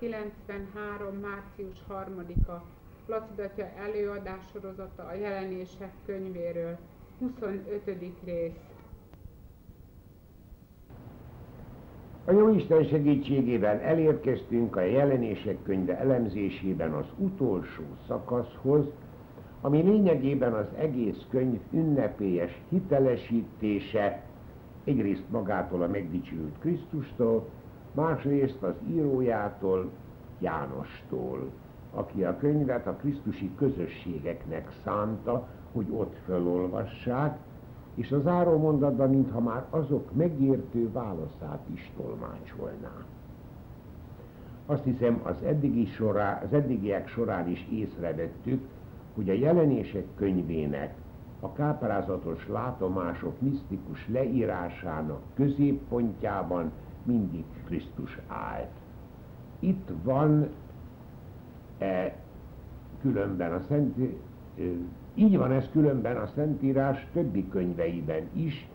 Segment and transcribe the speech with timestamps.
[0.00, 1.14] 193.
[1.20, 2.62] március 3-a
[3.06, 6.76] Lacidatja előadás sorozata a jelenések könyvéről.
[7.18, 7.82] 25.
[8.24, 8.52] rész.
[12.24, 18.84] A jó Isten segítségével elérkeztünk a jelenések könyve elemzésében az utolsó szakaszhoz,
[19.60, 24.22] ami lényegében az egész könyv ünnepélyes hitelesítése,
[24.84, 27.48] egyrészt magától a megdicsült Krisztustól,
[27.94, 29.90] másrészt az írójától,
[30.38, 31.50] Jánostól,
[31.94, 37.38] aki a könyvet a krisztusi közösségeknek szánta, hogy ott felolvassák,
[37.94, 38.24] és az
[38.58, 43.04] mondatban, mintha már azok megértő válaszát is tolmácsolná.
[44.66, 48.68] Azt hiszem, az, eddigi sorá, az eddigiek során is észrevettük,
[49.14, 50.94] hogy a jelenések könyvének
[51.40, 58.70] a káprázatos látomások misztikus leírásának középpontjában mindig Krisztus állt.
[59.58, 60.48] Itt van
[61.78, 62.16] e,
[63.00, 64.62] különben a Szent, e,
[65.14, 68.68] így van ez különben a Szentírás többi könyveiben is,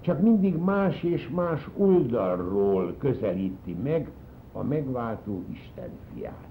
[0.00, 4.10] csak mindig más és más oldalról közelíti meg
[4.52, 6.46] a megváltó Isten fiát.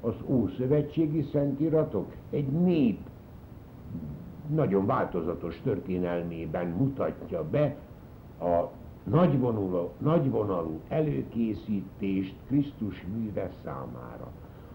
[0.00, 2.98] Az Ószövetségi Szentiratok egy nép
[4.54, 7.76] nagyon változatos történelmében mutatja be
[8.40, 8.70] a
[9.04, 14.32] nagyvonuló, nagyvonalú előkészítést Krisztus műve számára.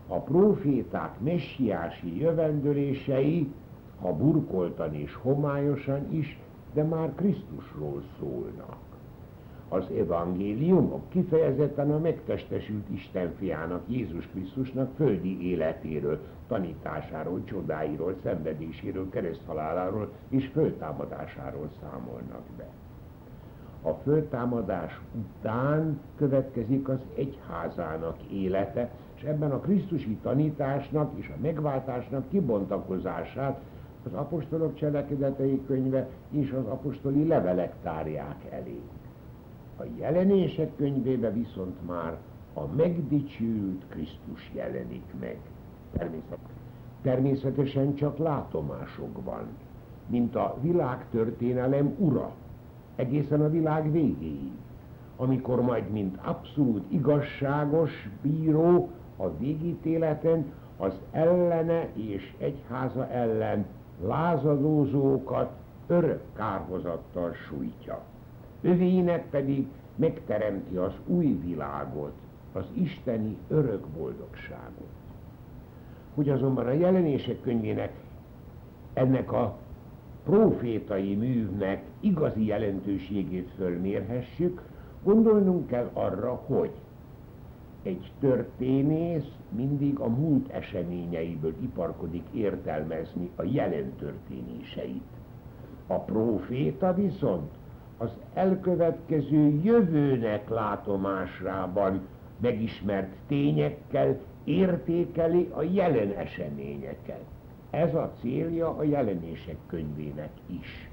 [0.08, 3.54] A proféták messiási jövendőlései,
[4.02, 6.40] ha burkoltan és homályosan is,
[6.74, 8.78] de már Krisztusról szólnak.
[9.70, 20.12] Az evangéliumok kifejezetten a megtestesült Isten fiának, Jézus Krisztusnak földi életéről, tanításáról, csodáiról, szenvedéséről, kereszthaláláról
[20.30, 22.68] és föltámadásáról számolnak be
[23.82, 32.30] a föltámadás után következik az egyházának élete, és ebben a Krisztusi tanításnak és a megváltásnak
[32.30, 33.60] kibontakozását
[34.06, 38.82] az apostolok cselekedetei könyve és az apostoli levelek tárják elé.
[39.78, 42.18] A jelenések könyvébe viszont már
[42.54, 45.38] a megdicsült Krisztus jelenik meg.
[45.92, 46.58] Természetesen,
[47.02, 49.48] természetesen csak látomásokban,
[50.08, 52.32] mint a világtörténelem ura,
[53.00, 54.52] egészen a világ végéig,
[55.16, 60.46] amikor majd mint abszolút igazságos bíró a végítéleten
[60.78, 63.66] az ellene és egyháza ellen
[64.06, 65.52] lázadózókat
[65.88, 68.02] örök kárhozattal sújtja.
[68.62, 72.14] Övének pedig megteremti az új világot,
[72.54, 74.90] az isteni örök boldogságot.
[76.16, 77.94] Hogy azonban a jelenések könyvének
[78.94, 79.58] ennek a
[80.24, 84.62] profétai művnek igazi jelentőségét fölmérhessük,
[85.04, 86.72] gondolnunk kell arra, hogy
[87.84, 95.04] egy történész mindig a múlt eseményeiből iparkodik értelmezni a jelen történéseit.
[95.88, 97.52] A proféta viszont
[97.98, 102.02] az elkövetkező jövőnek látomásában
[102.42, 107.24] megismert tényekkel értékeli a jelen eseményeket.
[107.70, 110.90] Ez a célja a jelenések könyvének is.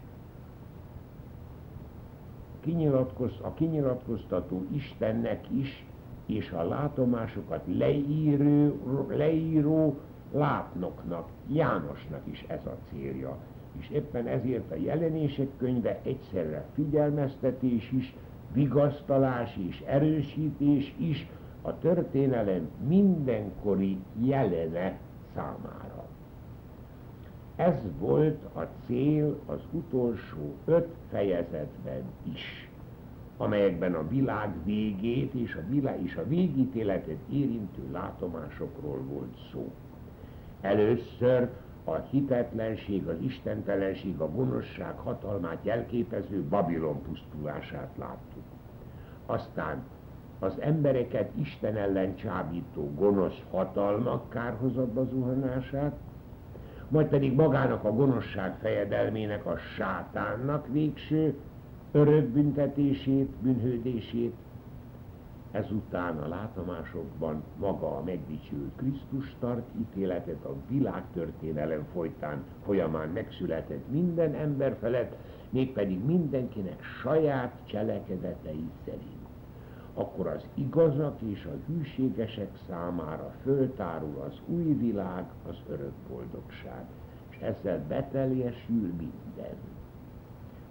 [3.43, 5.85] A kinyilatkoztató Istennek is,
[6.27, 9.99] és a látomásokat leíró, leíró
[10.33, 13.37] látnoknak, Jánosnak is ez a célja.
[13.79, 18.15] És éppen ezért a jelenések könyve egyszerre figyelmeztetés is,
[18.53, 21.29] vigasztalás és erősítés is
[21.63, 24.99] a történelem mindenkori jelene
[25.35, 25.86] számára.
[27.57, 32.71] Ez volt a cél az utolsó öt fejezetben is,
[33.37, 39.73] amelyekben a világ végét és a, világ és a végítéletet érintő látomásokról volt szó.
[40.61, 41.49] Először
[41.85, 48.43] a hitetlenség, az istentelenség, a gonoszság hatalmát jelképező Babilon pusztulását láttuk.
[49.27, 49.83] Aztán
[50.39, 55.97] az embereket Isten ellen csábító gonosz hatalmak kárhozatba zuhanását,
[56.89, 61.35] majd pedig magának a gonoszság fejedelmének, a sátánnak végső
[61.93, 64.35] örökbüntetését, bűnhődését,
[65.51, 74.35] ezután a látomásokban maga a megdicsült Krisztus tart ítéletet a világtörténelem folytán, folyamán megszületett minden
[74.35, 75.17] ember felett,
[75.51, 79.26] mégpedig mindenkinek saját cselekedetei szerint
[79.99, 86.85] akkor az igazak és a hűségesek számára föltárul az új világ, az örök boldogság,
[87.31, 89.57] és ezzel beteljesül minden.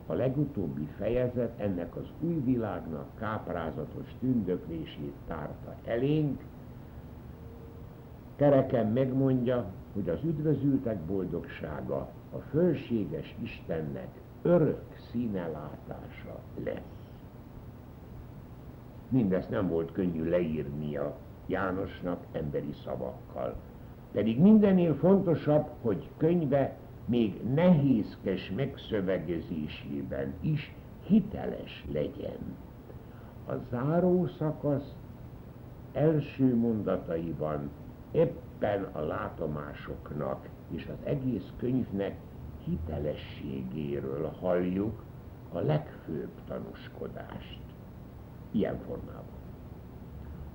[0.08, 6.42] A legutóbbi fejezet ennek az új világnak káprázatos tündöklését tárta elénk,
[8.36, 14.10] kereken megmondja, hogy az üdvözültek boldogsága a fölséges Istennek
[14.42, 14.82] örök
[15.12, 16.95] színelátása lesz.
[19.16, 21.18] Mindezt nem volt könnyű leírnia
[21.48, 23.56] Jánosnak emberi szavakkal.
[24.12, 32.38] Pedig mindennél fontosabb, hogy könyve még nehézkes megszövegezésében is hiteles legyen.
[33.48, 34.96] A záró szakasz
[35.94, 37.70] első mondataiban
[38.12, 42.16] éppen a látomásoknak és az egész könyvnek
[42.64, 45.04] hitelességéről halljuk
[45.52, 47.65] a legfőbb tanúskodást.
[48.56, 49.24] Ilyen formában.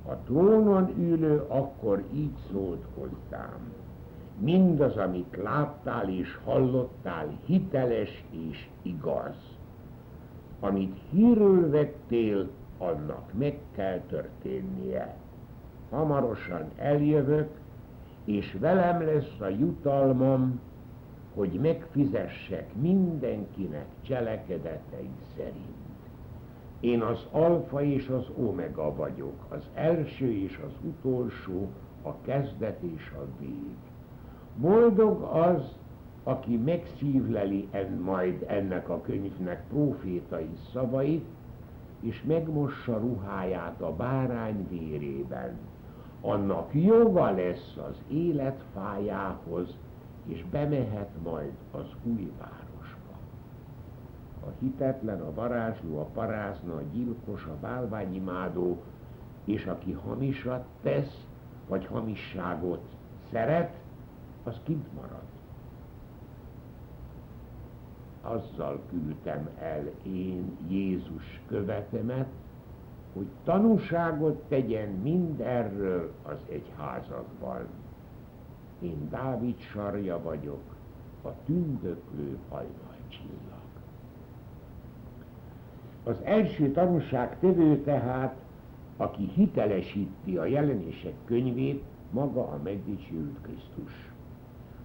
[0.07, 3.73] A trónon ülő akkor így szólt hozzám.
[4.39, 9.37] Mindaz, amit láttál és hallottál, hiteles és igaz.
[10.61, 12.49] Amit hírül vettél,
[12.79, 15.17] annak meg kell történnie.
[15.91, 17.51] Hamarosan eljövök,
[18.25, 20.61] és velem lesz a jutalmam,
[21.35, 25.80] hogy megfizessek mindenkinek cselekedetei szerint.
[26.81, 31.69] Én az alfa és az omega vagyok, az első és az utolsó,
[32.03, 33.77] a kezdet és a vég.
[34.57, 35.77] Boldog az,
[36.25, 41.25] aki megszívleli en, majd ennek a könyvnek profétai szavait,
[42.01, 45.59] és megmossa ruháját a bárány vérében.
[46.21, 49.77] Annak joga lesz az élet fájához,
[50.27, 52.60] és bemehet majd az új városba.
[54.47, 58.83] A hitetlen, a varázsló, a parázna, a gyilkos, a bálványimádó,
[59.45, 61.27] és aki hamisat tesz,
[61.69, 62.83] vagy hamisságot
[63.31, 63.75] szeret,
[64.45, 65.23] az kint marad.
[68.23, 72.29] Azzal küldtem el én Jézus követemet,
[73.13, 77.67] hogy tanúságot tegyen mindenről az egyházakban.
[78.81, 80.63] Én Dávid sarja vagyok,
[81.23, 83.50] a tündöklő hajnalcsillag.
[86.05, 88.35] Az első tanúság tevő tehát,
[88.97, 94.11] aki hitelesíti a jelenések könyvét, maga a megdicsült Krisztus.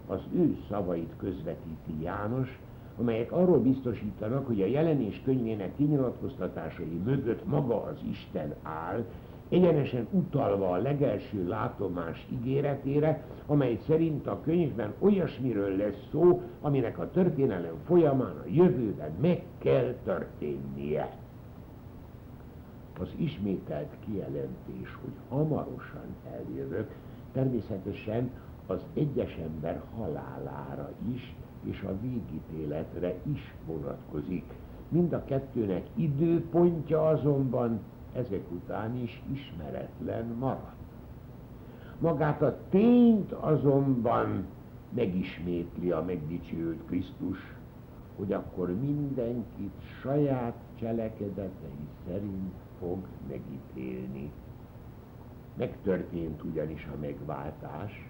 [0.08, 2.60] Az ő szavait közvetíti János,
[3.00, 9.06] amelyek arról biztosítanak, hogy a jelenés könyvének kinyilatkoztatásai mögött maga az Isten áll,
[9.50, 17.10] egyenesen utalva a legelső látomás ígéretére, amely szerint a könyvben olyasmiről lesz szó, aminek a
[17.10, 21.18] történelem folyamán a jövőben meg kell történnie.
[23.00, 26.92] Az ismételt kijelentés, hogy hamarosan eljövök,
[27.32, 28.30] természetesen
[28.68, 34.44] az egyes ember halálára is, és a végítéletre is vonatkozik.
[34.90, 37.80] Mind a kettőnek időpontja azonban
[38.16, 40.74] ezek után is ismeretlen marad.
[42.00, 44.46] Magát a tényt azonban
[44.94, 47.38] megismétli a megdicsőült Krisztus,
[48.16, 52.98] hogy akkor mindenkit saját cselekedetei szerint fog
[53.30, 54.32] megítélni.
[55.58, 58.10] Megtörtént ugyanis a megváltás,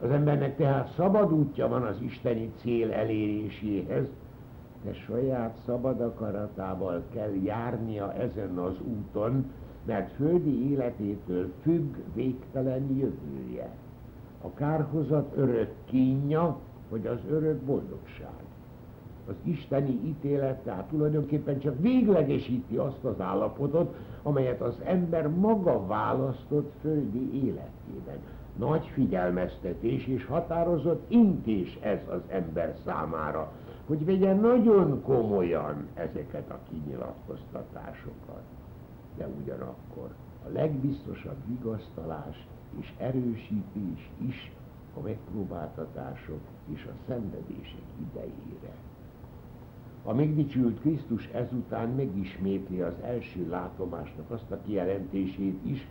[0.00, 4.06] az embernek tehát szabad útja van az isteni cél eléréséhez,
[4.84, 9.50] de saját szabad akaratával kell járnia ezen az úton,
[9.84, 13.70] mert földi életétől függ végtelen jövője.
[14.42, 16.58] A kárhozat örök kínja,
[16.90, 18.42] hogy az örök boldogság.
[19.28, 26.72] Az isteni ítélet tehát tulajdonképpen csak véglegesíti azt az állapotot, amelyet az ember maga választott
[26.80, 28.18] földi életében.
[28.56, 33.52] Nagy figyelmeztetés és határozott intés ez az ember számára,
[33.86, 38.42] hogy vegye nagyon komolyan ezeket a kinyilatkoztatásokat.
[39.16, 40.14] De ugyanakkor
[40.46, 42.46] a legbiztosabb vigasztalás
[42.80, 44.52] és erősítés is
[44.96, 46.40] a megpróbáltatások
[46.72, 48.74] és a szenvedések idejére.
[50.04, 55.88] A megdicsült Krisztus ezután megismétli az első látomásnak azt a kijelentését is,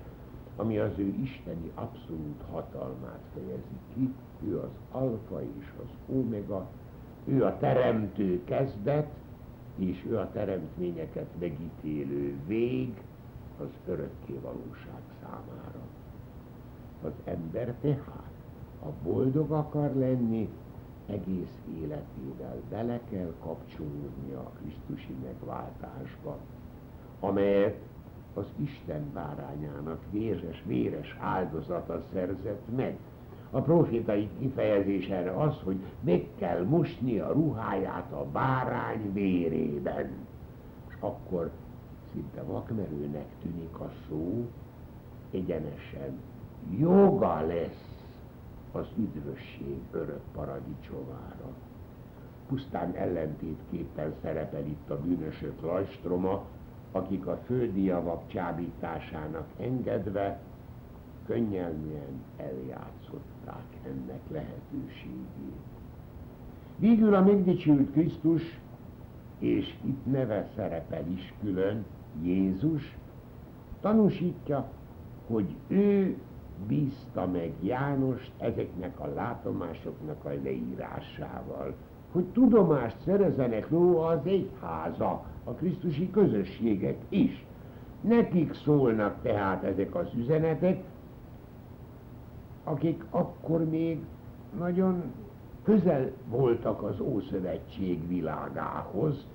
[0.56, 4.14] ami az ő isteni abszolút hatalmát fejezi ki.
[4.48, 6.70] Ő az alfa és az omega,
[7.26, 9.08] ő a teremtő kezdet,
[9.76, 12.94] és ő a teremtményeket megítélő vég
[13.60, 15.82] az örökké valóság számára.
[17.04, 18.32] Az ember tehát,
[18.80, 20.50] ha boldog akar lenni,
[21.06, 26.38] egész életével bele kell kapcsolódnia a Krisztusi megváltásba,
[27.20, 27.78] amelyet
[28.34, 32.98] az Isten bárányának véres, véres áldozata szerzett meg.
[33.52, 40.12] A profétai kifejezés erre az, hogy meg kell mosni a ruháját a bárány vérében.
[40.88, 41.52] És akkor
[42.12, 44.48] szinte vakmerőnek tűnik a szó,
[45.32, 46.20] egyenesen
[46.78, 48.04] joga lesz
[48.72, 51.50] az üdvösség örök paradicsomára.
[52.48, 56.46] Pusztán ellentétképpen szerepel itt a bűnösök lajstroma,
[56.92, 60.40] akik a földi javak csábításának engedve
[61.32, 65.62] könnyelműen eljátszották ennek lehetőségét.
[66.78, 68.60] Végül a megdicsült Krisztus,
[69.40, 71.86] és itt neve szerepel is külön,
[72.22, 72.98] Jézus,
[73.82, 74.70] tanúsítja,
[75.28, 76.18] hogy ő
[76.68, 81.76] bízta meg Jánost ezeknek a látomásoknak a leírásával,
[82.12, 87.46] hogy tudomást szerezenek róla az egyháza, a krisztusi közösségek is.
[88.02, 90.84] Nekik szólnak tehát ezek az üzenetek,
[92.72, 94.00] akik akkor még
[94.58, 95.04] nagyon
[95.64, 99.26] közel voltak az Ószövetség világához,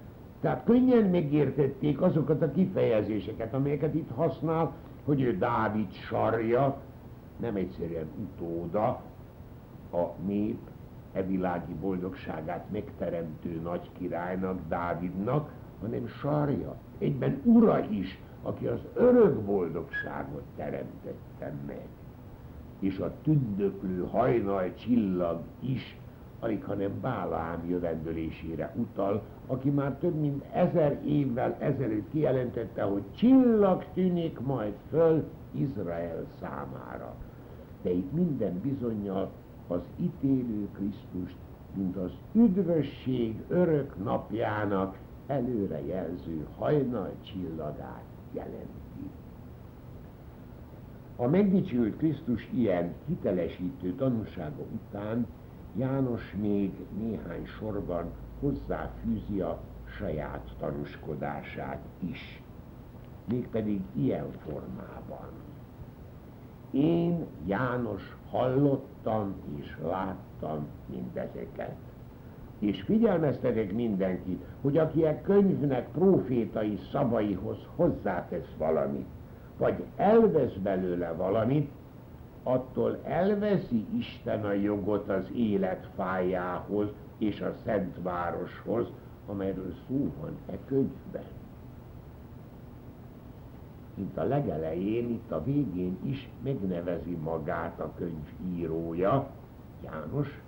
[0.40, 4.72] tehát könnyen megértették azokat a kifejezéseket, amelyeket itt használ,
[5.04, 6.76] hogy ő Dávid sarja,
[7.36, 9.00] nem egyszerűen utóda
[9.92, 10.58] a nép
[11.12, 15.50] e világi boldogságát megteremtő nagy királynak, Dávidnak,
[15.80, 21.86] hanem sarja, egyben ura is, aki az örök boldogságot teremtette meg.
[22.80, 25.98] És a tündöklő hajnal csillag is,
[26.40, 33.84] alig hanem Bálám jövendölésére utal, aki már több mint ezer évvel ezelőtt kijelentette, hogy csillag
[33.94, 37.14] tűnik majd föl Izrael számára.
[37.82, 39.30] De itt minden bizonyal
[39.66, 41.36] az ítélő Krisztust,
[41.74, 48.85] mint az üdvösség örök napjának előrejelző hajnal csillagát jelenti.
[51.16, 55.26] A megdicsült Krisztus ilyen hitelesítő tanúsága után
[55.76, 59.60] János még néhány sorban hozzáfűzi a
[59.98, 62.42] saját tanúskodását is,
[63.28, 65.28] mégpedig ilyen formában.
[66.70, 71.76] Én, János, hallottam és láttam mindezeket.
[72.58, 79.06] És figyelmeztetek mindenkit, hogy aki a könyvnek profétai szavaihoz hozzátesz valamit,
[79.58, 81.70] vagy elvesz belőle valamit,
[82.42, 88.86] attól elveszi Isten a jogot az élet fájához és a Szent Városhoz,
[89.26, 91.24] amelyről szó van e könyvben.
[93.94, 99.30] Mint a legelején, itt a végén is megnevezi magát a könyv írója,
[99.84, 100.40] János,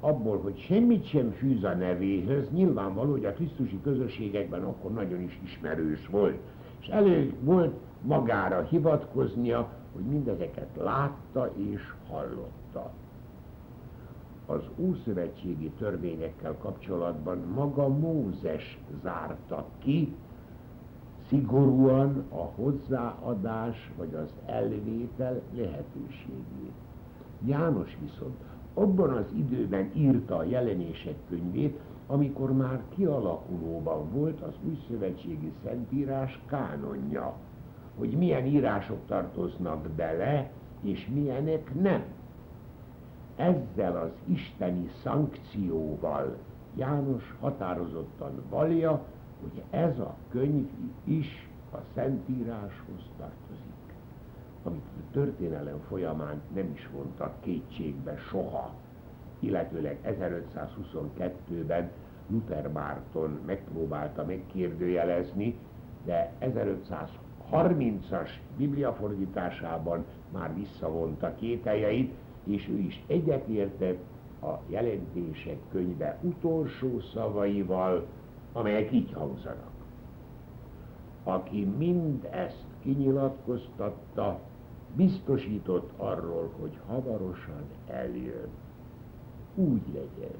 [0.00, 5.40] abból, hogy semmit sem fűz a nevéhez, nyilvánvaló, hogy a Krisztusi közösségekben akkor nagyon is
[5.44, 6.38] ismerős volt.
[6.80, 12.90] És elő volt magára hivatkoznia, hogy mindezeket látta és hallotta.
[14.46, 20.14] Az Ószövetségi törvényekkel kapcsolatban maga Mózes zárta ki
[21.28, 26.72] szigorúan a hozzáadás vagy az elvétel lehetőségét.
[27.44, 28.36] János viszont
[28.74, 36.40] abban az időben írta a jelenések könyvét, amikor már kialakulóban volt az új szövetségi szentírás
[36.46, 37.34] kánonja
[37.98, 40.50] hogy milyen írások tartoznak bele,
[40.80, 42.02] és milyenek nem.
[43.36, 46.36] Ezzel az isteni szankcióval
[46.74, 49.04] János határozottan valja,
[49.40, 50.68] hogy ez a könyv
[51.04, 53.94] is a Szentíráshoz tartozik,
[54.62, 58.74] amit a történelem folyamán nem is vontak kétségbe soha,
[59.38, 61.90] illetőleg 1522-ben
[62.30, 65.58] Luther Márton megpróbálta megkérdőjelezni,
[66.04, 67.10] de 1500
[67.52, 72.12] 30-as bibliafordításában már visszavonta kételjeit,
[72.44, 74.04] és ő is egyetértett
[74.42, 78.06] a jelentések könyve utolsó szavaival,
[78.52, 79.70] amelyek így hangzanak.
[81.24, 84.40] Aki mind ezt kinyilatkoztatta,
[84.96, 88.48] biztosított arról, hogy hamarosan eljön.
[89.54, 90.36] Úgy legyen.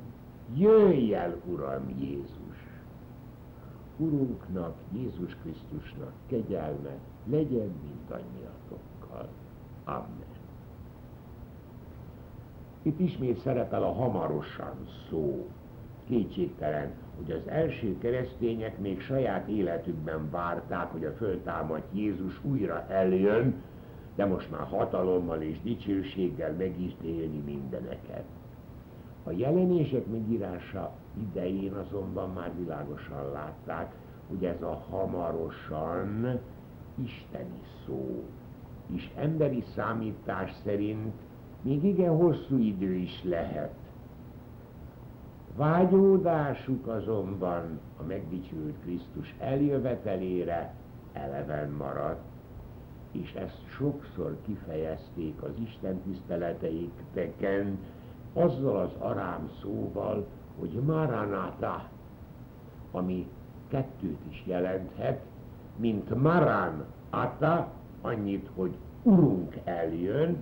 [0.54, 2.37] Jöjj el, Uram Jézus!
[3.98, 9.28] Urunknak, Jézus Krisztusnak kegyelme legyen mindannyiatokkal.
[9.84, 10.36] Amen.
[12.82, 14.74] Itt ismét szerepel a hamarosan
[15.10, 15.48] szó.
[16.06, 23.54] Kétségtelen, hogy az első keresztények még saját életükben várták, hogy a föltámadt Jézus újra eljön,
[24.14, 28.24] de most már hatalommal és dicsőséggel megítélni mindeneket.
[29.24, 33.94] A jelenések megírása idején azonban már világosan látták,
[34.28, 36.40] hogy ez a hamarosan
[36.94, 38.24] isteni szó,
[38.94, 41.14] és emberi számítás szerint
[41.62, 43.74] még igen hosszú idő is lehet.
[45.56, 50.74] Vágyódásuk azonban a megdicsült Krisztus eljövetelére
[51.12, 52.24] eleven maradt,
[53.12, 57.78] és ezt sokszor kifejezték az Isten tiszteleteikben,
[58.32, 60.26] azzal az arám szóval,
[60.58, 61.88] hogy Maranata,
[62.90, 63.28] ami
[63.68, 65.20] kettőt is jelenthet,
[65.76, 67.68] mint Maran Ata,
[68.00, 70.36] annyit, hogy Urunk eljön,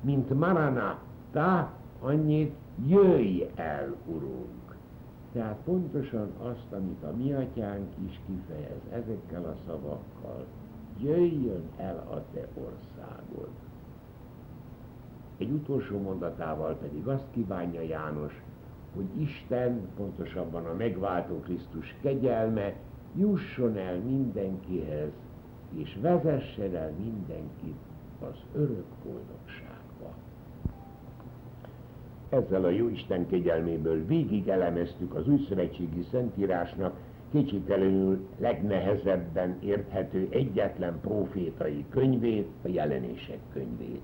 [0.00, 1.70] mint Maranata,
[2.00, 2.54] annyit
[2.86, 4.76] jöjj el, Urunk.
[5.32, 10.44] Tehát pontosan azt, amit a mi atyánk is kifejez ezekkel a szavakkal,
[11.00, 13.50] jöjjön el a te országod.
[15.38, 18.42] Egy utolsó mondatával pedig azt kívánja János,
[18.94, 22.74] hogy Isten, pontosabban a megváltó Krisztus kegyelme
[23.16, 25.10] jusson el mindenkihez,
[25.76, 27.78] és vezessen el mindenkit
[28.20, 30.14] az örök boldogságba.
[32.28, 36.94] Ezzel a jó Isten kegyelméből végig elemeztük az új szövetségi szentírásnak
[37.32, 44.02] kétségtelenül legnehezebben érthető egyetlen profétai könyvét, a jelenések könyvét.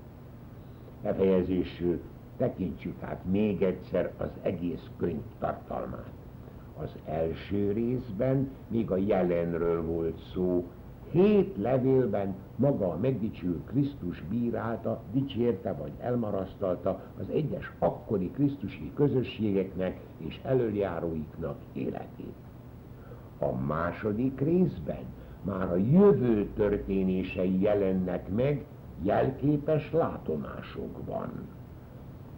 [1.03, 2.01] Befejezésül
[2.37, 6.11] tekintsük hát még egyszer az egész könyv tartalmát.
[6.77, 10.65] Az első részben még a jelenről volt szó,
[11.11, 19.99] hét levélben maga a megdicsült Krisztus bírálta, dicsérte vagy elmarasztalta az egyes akkori krisztusi közösségeknek
[20.17, 22.35] és előjáróiknak életét.
[23.39, 25.03] A második részben
[25.43, 28.65] már a jövő történései jelennek meg
[29.01, 31.29] jelképes látomásokban.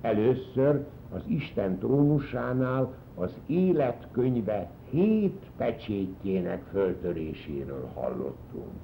[0.04, 8.80] Először az Isten trónusánál az életkönyve hét pecsétjének föltöréséről hallottunk.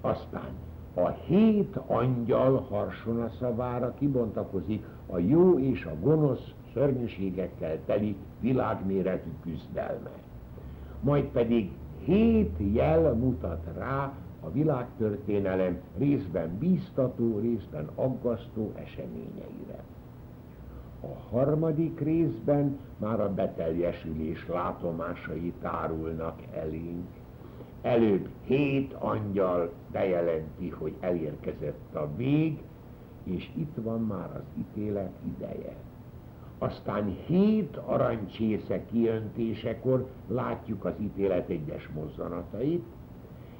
[0.00, 0.50] Aztán
[0.94, 10.10] a hét angyal harsona szavára kibontakozik a jó és a gonosz szörnyűségekkel teli világméretű küzdelme.
[11.00, 11.70] Majd pedig
[12.04, 19.84] hét jel mutat rá a világtörténelem részben bíztató, részben aggasztó eseményeire.
[21.04, 27.08] A harmadik részben már a beteljesülés látomásai tárulnak elénk.
[27.82, 32.58] Előbb hét angyal bejelenti, hogy elérkezett a vég,
[33.24, 35.76] és itt van már az ítélet ideje.
[36.58, 42.84] Aztán hét aranycsésze kiöntésekor látjuk az ítélet egyes mozzanatait,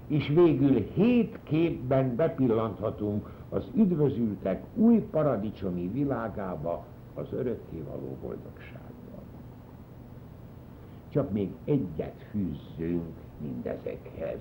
[0.07, 9.25] és végül hét képben bepillanthatunk az üdvözültek új paradicsomi világába, az örökkévaló boldogságban.
[11.09, 14.41] Csak még egyet fűzzünk mindezekhez.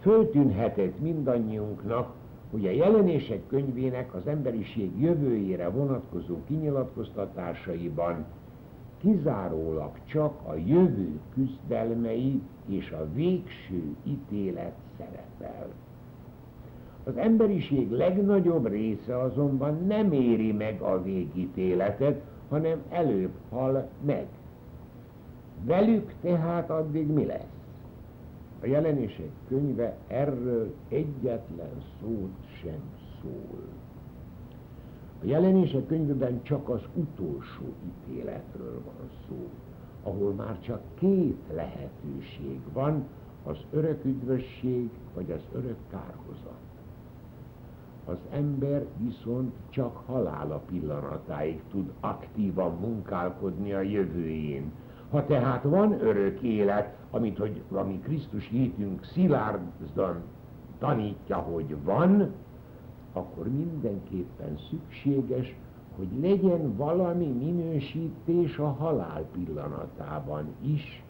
[0.00, 2.14] Föltűnhetett mindannyiunknak,
[2.50, 8.24] hogy a jelenések könyvének az emberiség jövőjére vonatkozó kinyilatkoztatásaiban
[8.98, 15.68] kizárólag csak a jövő küzdelmei és a végső ítélet szerepel.
[17.08, 24.26] Az emberiség legnagyobb része azonban nem éri meg a végítéletet, hanem előbb hal meg.
[25.64, 27.56] Velük tehát addig mi lesz?
[28.62, 32.80] A jelenések könyve erről egyetlen szót sem
[33.22, 33.62] szól.
[35.22, 39.48] A jelenések könyvben csak az utolsó ítéletről van szó,
[40.02, 43.06] ahol már csak két lehetőség van,
[43.44, 46.67] az örök üdvösség vagy az örök kárhozat.
[48.08, 54.72] Az ember viszont csak halála pillanatáig tud aktívan munkálkodni a jövőjén.
[55.10, 60.22] Ha tehát van örök élet, amit, hogy, ami Krisztus hitünk szilárdan
[60.78, 62.32] tanítja, hogy van,
[63.12, 65.56] akkor mindenképpen szükséges,
[65.96, 71.02] hogy legyen valami minősítés a halál pillanatában is.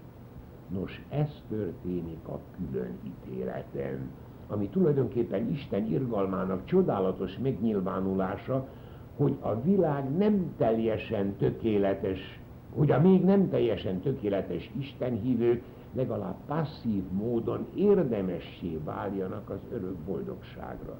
[0.68, 4.10] Nos, ez történik a külön ítéleten
[4.48, 8.68] ami tulajdonképpen Isten irgalmának csodálatos megnyilvánulása,
[9.16, 12.40] hogy a világ nem teljesen tökéletes,
[12.74, 19.96] hogy a még nem teljesen tökéletes Isten hívők legalább passzív módon érdemessé váljanak az örök
[19.96, 20.96] boldogságra.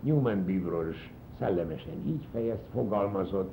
[0.00, 3.52] Newman Bibros szellemesen így fejez, fogalmazott,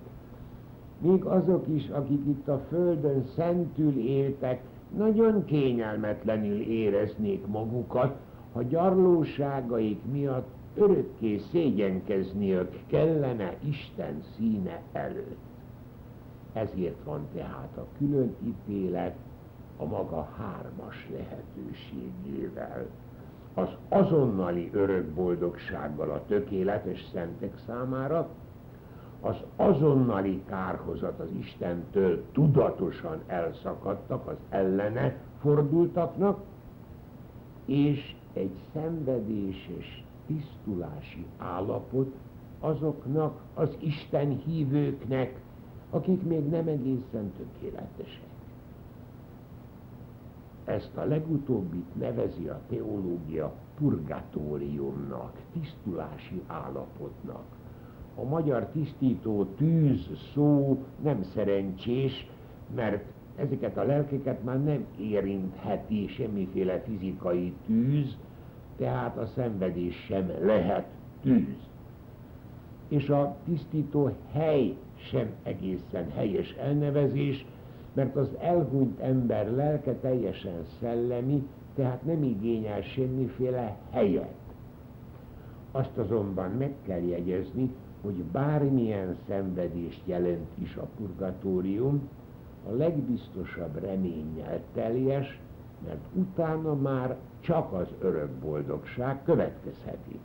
[0.99, 4.61] még azok is, akik itt a földön szentül éltek,
[4.97, 8.15] nagyon kényelmetlenül éreznék magukat,
[8.53, 15.39] ha gyarlóságaik miatt örökké szégyenkezniük kellene Isten színe előtt.
[16.53, 19.15] Ezért van tehát a külön ítélet
[19.77, 22.85] a maga hármas lehetőségével.
[23.53, 28.29] Az azonnali örök boldogsággal a tökéletes szentek számára,
[29.21, 36.39] az azonnali kárhozat az Istentől tudatosan elszakadtak, az ellene fordultaknak,
[37.65, 42.15] és egy szenvedéses tisztulási állapot
[42.59, 45.41] azoknak az Isten hívőknek,
[45.89, 48.29] akik még nem egészen tökéletesek.
[50.65, 57.43] Ezt a legutóbbit nevezi a teológia purgatóriumnak, tisztulási állapotnak.
[58.15, 62.29] A magyar tisztító tűz szó nem szerencsés,
[62.75, 63.03] mert
[63.35, 68.17] ezeket a lelkeket már nem érintheti semmiféle fizikai tűz,
[68.77, 70.85] tehát a szenvedés sem lehet
[71.21, 71.69] tűz.
[72.87, 77.45] És a tisztító hely sem egészen helyes elnevezés,
[77.93, 84.33] mert az elhunyt ember lelke teljesen szellemi, tehát nem igényel semmiféle helyet.
[85.71, 92.09] Azt azonban meg kell jegyezni, hogy bármilyen szenvedést jelent is a purgatórium,
[92.69, 95.39] a legbiztosabb reménnyel teljes,
[95.85, 100.19] mert utána már csak az örök boldogság következheti.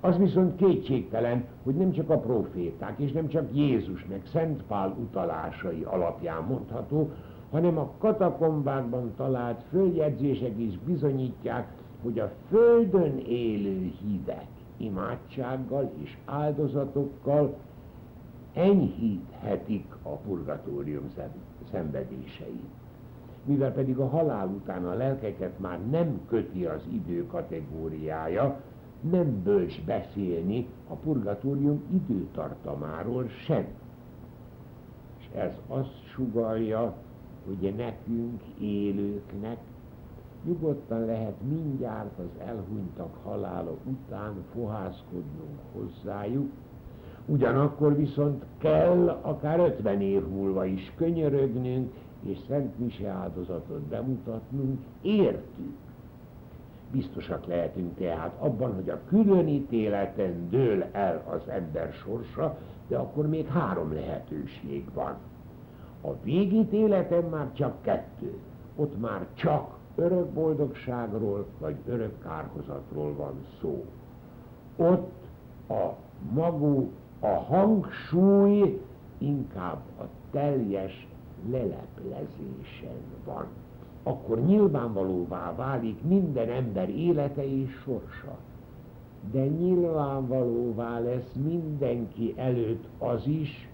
[0.00, 4.96] Az viszont kétségtelen, hogy nem csak a proféták, és nem csak Jézus meg Szent Pál
[4.98, 7.10] utalásai alapján mondható,
[7.50, 17.54] hanem a katakombákban talált följegyzések is bizonyítják, hogy a földön élő hívek imádsággal és áldozatokkal
[18.54, 21.10] enyhíthetik a purgatórium
[21.70, 22.70] szenvedéseit.
[23.44, 28.60] Mivel pedig a halál után a lelkeket már nem köti az idő kategóriája,
[29.00, 33.66] nem bölcs beszélni a purgatórium időtartamáról sem.
[35.18, 36.94] És ez azt sugalja,
[37.46, 39.58] hogy nekünk, élőknek
[40.44, 46.50] nyugodtan lehet mindjárt az elhunytak halála után fohászkodnunk hozzájuk,
[47.26, 55.72] ugyanakkor viszont kell akár 50 év múlva is könyörögnünk, és Szent Mise áldozatot bemutatnunk, értük.
[56.92, 62.58] Biztosak lehetünk tehát abban, hogy a különítéleten dől el az ember sorsa,
[62.88, 65.14] de akkor még három lehetőség van.
[66.02, 68.38] A végítéleten már csak kettő.
[68.76, 73.84] Ott már csak örök boldogságról vagy örök kárhozatról van szó.
[74.76, 75.12] Ott
[75.68, 75.94] a
[76.32, 78.80] magú, a hangsúly
[79.18, 81.06] inkább a teljes
[81.50, 83.46] leleplezésen van
[84.04, 88.36] akkor nyilvánvalóvá válik minden ember élete és sorsa.
[89.32, 93.68] De nyilvánvalóvá lesz mindenki előtt az is,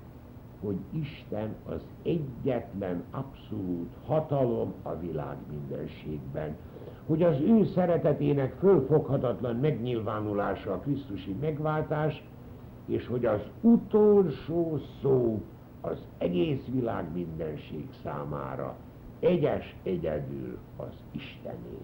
[0.60, 6.56] hogy Isten az egyetlen abszolút hatalom a világ mindenségben,
[7.06, 12.24] hogy az ő szeretetének fölfoghatatlan megnyilvánulása a Krisztusi megváltás,
[12.90, 15.42] és hogy az utolsó szó
[15.80, 18.76] az egész világ mindenség számára
[19.20, 21.78] egyes egyedül az Istené.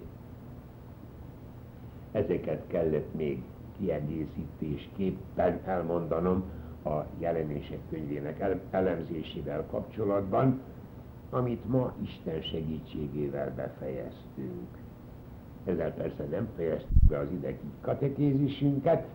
[2.12, 3.42] Ezeket kellett még
[3.78, 6.44] kiegészítésképpen elmondanom
[6.84, 10.60] a jelenések könyvének elemzésével kapcsolatban,
[11.30, 14.68] amit ma Isten segítségével befejeztünk.
[15.64, 19.06] Ezzel persze nem fejeztük be az idegi katekézisünket,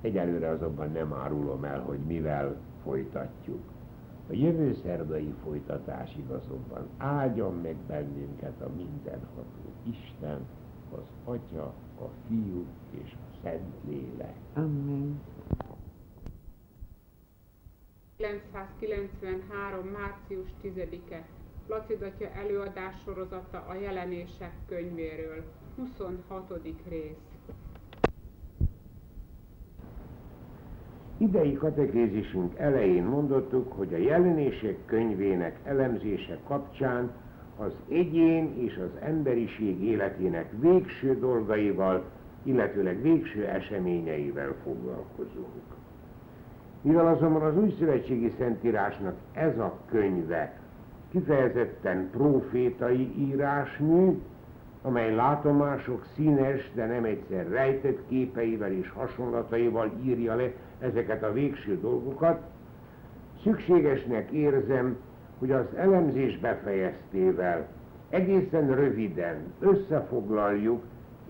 [0.00, 3.62] egyelőre azonban nem árulom el, hogy mivel folytatjuk.
[4.28, 10.46] A jövő szerdai folytatásig azonban áldjon meg bennünket a mindenható Isten,
[10.90, 11.64] az Atya,
[12.00, 14.34] a Fiú és a Szent Lélek.
[14.54, 15.20] Amen.
[18.16, 19.86] 993.
[19.86, 21.26] március 10-e
[21.66, 25.44] Placid Atya előadás sorozata a jelenések könyvéről.
[25.76, 26.52] 26.
[26.88, 27.29] rész.
[31.20, 37.10] Idei katekézisünk elején mondottuk, hogy a jelenések könyvének elemzése kapcsán
[37.58, 42.04] az egyén és az emberiség életének végső dolgaival,
[42.42, 45.62] illetőleg végső eseményeivel foglalkozunk.
[46.82, 50.60] Mivel azonban az új szövetségi szentírásnak ez a könyve
[51.10, 54.18] kifejezetten profétai írásmű,
[54.82, 61.80] amely látomások színes, de nem egyszer rejtett képeivel és hasonlataival írja le ezeket a végső
[61.80, 62.40] dolgokat,
[63.42, 64.96] szükségesnek érzem,
[65.38, 67.66] hogy az elemzés befejeztével
[68.08, 70.82] egészen röviden összefoglaljuk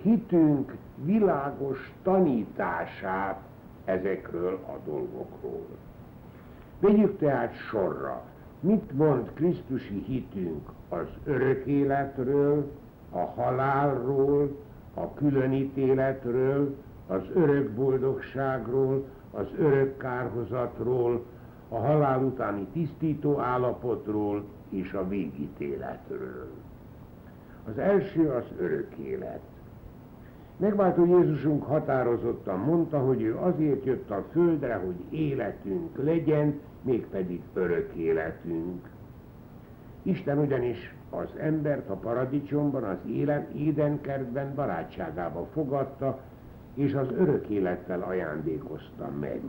[0.03, 3.41] hitünk világos tanítását
[3.85, 5.67] ezekről a dolgokról.
[6.81, 8.23] Vegyük tehát sorra,
[8.61, 12.71] mit mond Krisztusi hitünk az örök életről,
[13.11, 14.57] a halálról,
[14.95, 21.25] a különítéletről, az örök boldogságról, az örök kárhozatról,
[21.69, 26.49] a halál utáni tisztító állapotról és a végítéletről.
[27.69, 29.41] Az első az örök élet.
[30.57, 37.93] Megváltó Jézusunk határozottan mondta, hogy ő azért jött a földre, hogy életünk legyen, mégpedig örök
[37.95, 38.89] életünk.
[40.03, 46.19] Isten ugyanis az embert a paradicsomban, az élet édenkertben barátságába fogadta,
[46.75, 49.41] és az örök élettel ajándékozta meg.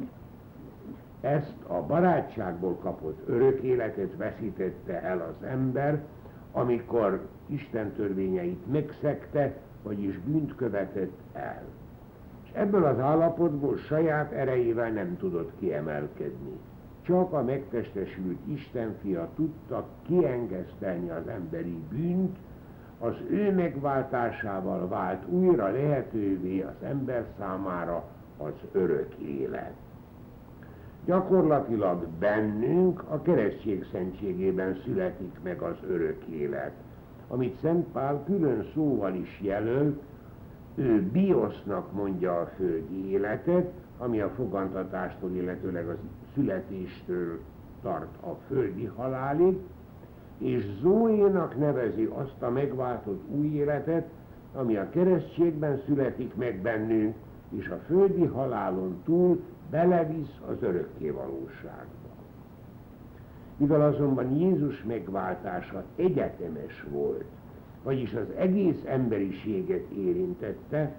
[1.22, 6.04] Ezt a barátságból kapott örök életet veszítette el az ember,
[6.52, 11.64] amikor Isten törvényeit megszegte, vagyis bűnt követett el.
[12.44, 16.60] És ebből az állapotból saját erejével nem tudott kiemelkedni.
[17.02, 22.38] Csak a megtestesült Isten fia tudta kiengesztelni az emberi bűnt,
[23.00, 28.04] az ő megváltásával vált újra lehetővé az ember számára
[28.38, 29.74] az örök élet.
[31.06, 36.72] Gyakorlatilag bennünk a keresztség szentségében születik meg az örök élet,
[37.28, 40.00] amit Szent Pál külön szóval is jelöl,
[40.76, 45.96] ő biosznak mondja a földi életet, ami a fogantatástól, illetőleg a
[46.34, 47.40] születéstől
[47.82, 49.58] tart a földi halálig,
[50.38, 54.08] és Zóénak nevezi azt a megváltott új életet,
[54.54, 57.16] ami a keresztségben születik meg bennünk,
[57.50, 62.10] és a földi halálon túl belevisz az örökké valóságba.
[63.58, 67.26] Mivel azonban Jézus megváltása egyetemes volt,
[67.84, 70.96] vagyis az egész emberiséget érintette,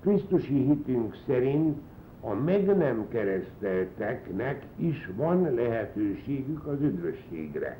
[0.00, 1.78] Krisztusi hitünk szerint
[2.24, 7.78] a meg nem keresztelteknek is van lehetőségük az üdvösségre.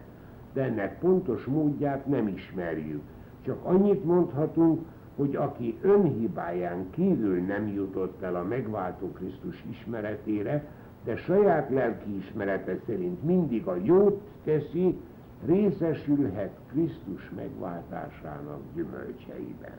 [0.53, 3.03] De ennek pontos módját nem ismerjük.
[3.45, 4.81] Csak annyit mondhatunk,
[5.17, 10.65] hogy aki önhibáján kívül nem jutott el a megváltó Krisztus ismeretére,
[11.05, 14.99] de saját lelki ismerete szerint mindig a jót teszi,
[15.47, 19.79] részesülhet Krisztus megváltásának gyümölcseiben.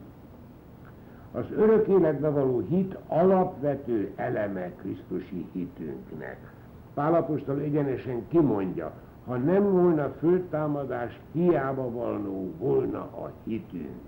[1.35, 6.53] Az örök életbe való hit alapvető eleme Krisztusi hitünknek.
[6.93, 8.91] Pálapostól egyenesen kimondja,
[9.25, 14.01] ha nem volna föltámadás, hiába való volna a hitünk.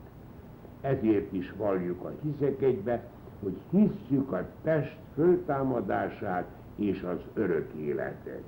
[0.82, 3.04] Ezért is valljuk a hiszekedbe,
[3.44, 8.44] hogy hisszük a test föltámadását és az örök életet.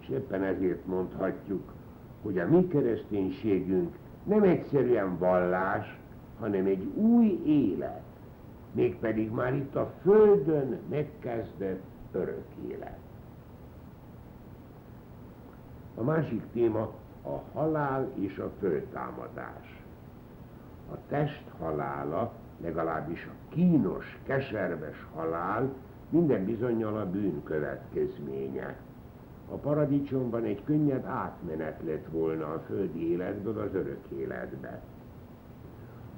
[0.00, 1.72] És éppen ezért mondhatjuk,
[2.22, 5.98] hogy a mi kereszténységünk nem egyszerűen vallás,
[6.40, 8.02] hanem egy új élet,
[8.72, 12.98] mégpedig már itt a Földön megkezdett örök élet.
[15.94, 16.90] A másik téma
[17.22, 19.82] a halál és a föltámadás.
[20.92, 25.72] A test halála, legalábbis a kínos, keserves halál
[26.08, 28.76] minden bizonyal a bűn következménye.
[29.50, 34.82] A paradicsomban egy könnyed átmenet lett volna a földi életből az örök életbe.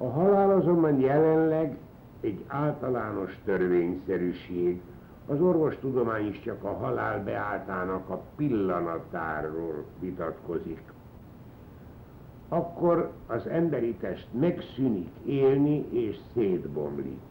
[0.01, 1.77] A halál azonban jelenleg
[2.21, 4.81] egy általános törvényszerűség,
[5.27, 10.81] az orvostudomány is csak a halál beáltának a pillanatáról vitatkozik.
[12.49, 17.21] Akkor az emberi test megszűnik élni és szétbomlik.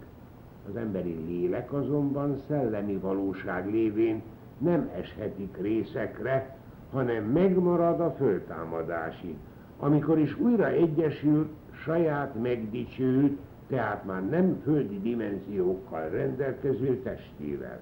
[0.68, 4.22] Az emberi lélek azonban szellemi valóság lévén
[4.59, 6.56] nem eshetik részekre,
[6.92, 9.37] hanem megmarad a föltámadásig,
[9.78, 11.48] amikor is újra egyesül
[11.83, 13.38] saját megdicsőült,
[13.69, 17.81] tehát már nem földi dimenziókkal rendelkező testével.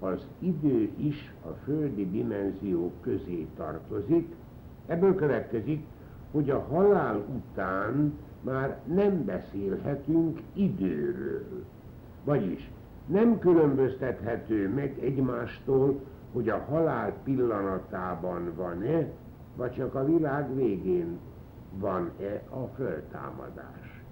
[0.00, 4.34] Az idő is a földi dimenziók közé tartozik,
[4.86, 5.84] ebből következik,
[6.30, 11.64] hogy a halál után már nem beszélhetünk időről.
[12.24, 12.70] Vagyis
[13.06, 16.00] nem különböztethető meg egymástól,
[16.32, 19.06] hogy a halál pillanatában van-e,
[19.56, 21.18] vagy csak a világ végén
[21.78, 24.02] van-e a föltámadás.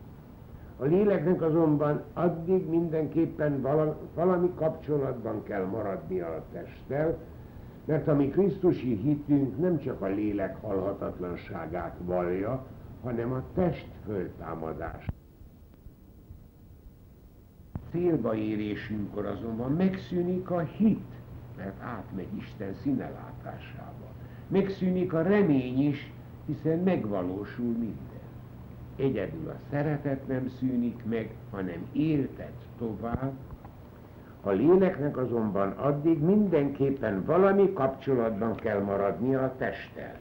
[0.77, 3.61] A léleknek azonban addig mindenképpen
[4.15, 7.19] valami kapcsolatban kell maradnia a testtel,
[7.85, 12.67] mert a mi Krisztusi hitünk nem csak a lélek halhatatlanságát vallja,
[13.03, 15.07] hanem a test föltámadás.
[17.91, 21.13] Célba érésünkkor azonban megszűnik a hit,
[21.57, 24.07] mert átmegy Isten színelátásába.
[24.49, 26.13] Megszűnik a remény is,
[26.53, 28.21] hiszen megvalósul minden.
[28.97, 33.33] Egyedül a szeretet nem szűnik meg, hanem éltet tovább.
[34.43, 40.15] A léleknek azonban addig mindenképpen valami kapcsolatban kell maradnia a testtel.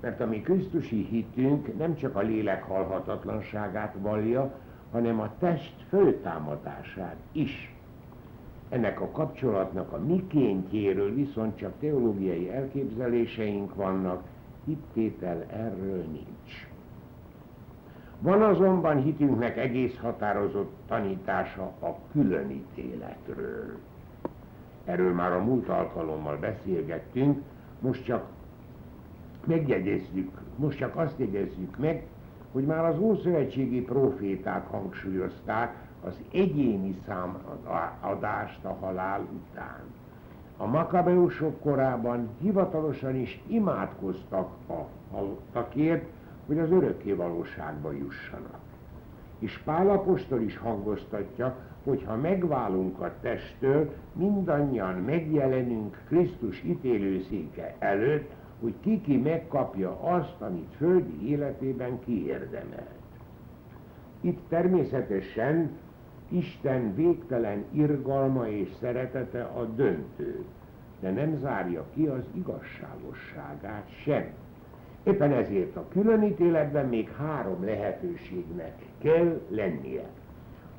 [0.00, 4.54] Mert a mi Krisztusi hitünk nem csak a lélek halhatatlanságát vallja,
[4.90, 7.74] hanem a test föltámadását is.
[8.68, 14.22] Ennek a kapcsolatnak a mikéntjéről viszont csak teológiai elképzeléseink vannak,
[14.66, 16.68] hittétel erről nincs.
[18.20, 23.78] Van azonban hitünknek egész határozott tanítása a különítéletről.
[24.84, 27.42] Erről már a múlt alkalommal beszélgettünk,
[27.80, 28.26] most csak
[29.44, 32.06] megjegyezzük, most csak azt jegyezzük meg,
[32.52, 35.74] hogy már az ószövetségi proféták hangsúlyozták
[36.04, 39.80] az egyéni számadást a halál után.
[40.56, 46.04] A makabeusok korában hivatalosan is imádkoztak a halottakért,
[46.46, 48.58] hogy az örökké valóságba jussanak.
[49.38, 58.74] És Pálapostól is hangoztatja, hogy ha megválunk a testtől, mindannyian megjelenünk Krisztus ítélőszéke előtt, hogy
[58.80, 62.90] kiki megkapja azt, amit földi életében kiérdemelt.
[64.20, 65.70] Itt természetesen
[66.28, 70.44] Isten végtelen irgalma és szeretete a döntő,
[71.00, 74.24] de nem zárja ki az igazságosságát sem.
[75.02, 80.04] Éppen ezért a különítéletben még három lehetőségnek kell lennie.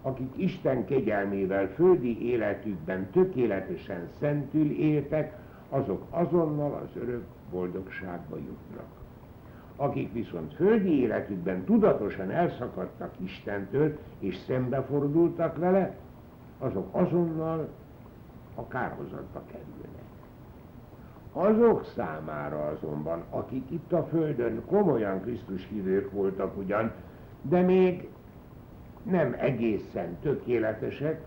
[0.01, 5.37] Akik Isten kegyelmével földi életükben tökéletesen szentül éltek,
[5.69, 9.06] azok azonnal az örök boldogságba jutnak.
[9.79, 15.95] Akik viszont földi életükben tudatosan elszakadtak Istentől és szembefordultak vele,
[16.59, 17.69] azok azonnal
[18.55, 20.05] a kárhozatba kerülnek.
[21.31, 26.91] Azok számára azonban, akik itt a Földön komolyan Krisztus hívők voltak ugyan,
[27.41, 28.09] de még
[29.03, 31.21] nem egészen tökéletesek,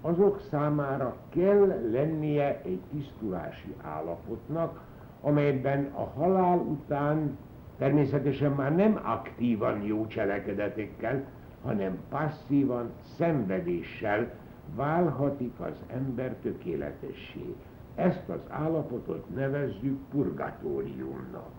[0.00, 4.80] azok számára kell lennie egy tisztulási állapotnak,
[5.20, 7.38] amelyben a halál után
[7.78, 11.24] természetesen már nem aktívan jó cselekedetekkel,
[11.62, 14.30] hanem passzívan, szenvedéssel
[14.74, 17.54] válhatik az ember tökéletessé.
[17.94, 21.50] Ezt az állapotot nevezzük purgatóriumnak.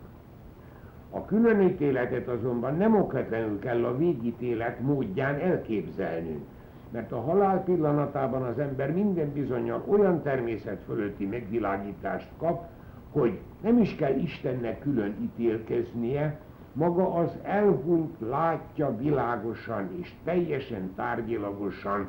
[1.10, 6.44] A különítéletet azonban nem okvetlenül kell a végítélet módján elképzelnünk,
[6.92, 12.66] mert a halál pillanatában az ember minden bizonyal olyan természet fölötti megvilágítást kap,
[13.14, 16.40] hogy nem is kell Istennek külön ítélkeznie,
[16.74, 22.08] maga az elhunyt látja világosan és teljesen tárgyilagosan,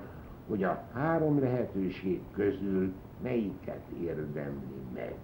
[0.48, 5.14] hogy a három lehetőség közül melyiket érdemli meg.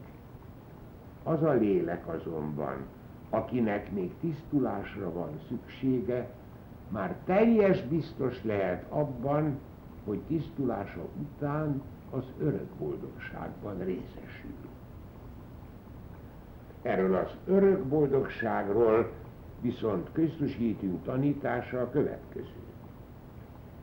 [1.22, 2.76] Az a lélek azonban,
[3.30, 6.30] akinek még tisztulásra van szüksége,
[6.88, 9.58] már teljes biztos lehet abban,
[10.04, 14.54] hogy tisztulása után az örök boldogságban részesül.
[16.82, 19.10] Erről az örök boldogságról
[19.60, 22.60] viszont Krisztus hitünk tanítása a következő.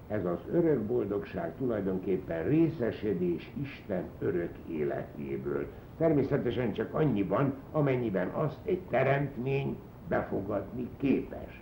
[0.08, 5.68] Ez az örök boldogság tulajdonképpen részesedés Isten örök életéből.
[5.98, 11.62] Természetesen csak annyiban, amennyiben azt egy teremtmény befogadni képes.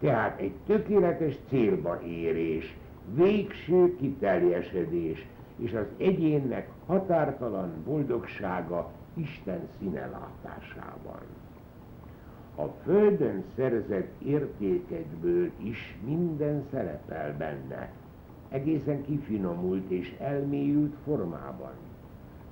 [0.00, 2.76] Tehát egy tökéletes célba érés,
[3.14, 11.20] végső kiteljesedés és az egyénnek határtalan boldogsága Isten színelátásában.
[12.56, 17.92] A földön szerzett értékekből is minden szerepel benne,
[18.48, 21.72] egészen kifinomult és elmélyült formában.